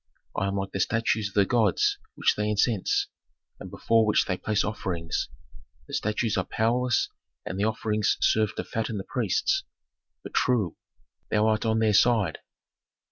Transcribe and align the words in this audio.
I 0.35 0.47
am 0.47 0.55
like 0.55 0.71
the 0.71 0.79
statues 0.79 1.27
of 1.27 1.35
the 1.35 1.45
gods 1.45 1.99
which 2.15 2.33
they 2.35 2.49
incense, 2.49 3.05
and 3.59 3.69
before 3.69 4.03
which 4.03 4.25
they 4.25 4.35
place 4.35 4.63
offerings. 4.63 5.29
The 5.87 5.93
statues 5.93 6.37
are 6.37 6.43
powerless 6.43 7.07
and 7.45 7.59
the 7.59 7.65
offerings 7.65 8.17
serve 8.19 8.55
to 8.55 8.63
fatten 8.63 8.97
the 8.97 9.03
priests. 9.03 9.63
But, 10.23 10.33
true, 10.33 10.75
thou 11.29 11.45
art 11.45 11.67
on 11.67 11.77
their 11.77 11.93
side." 11.93 12.39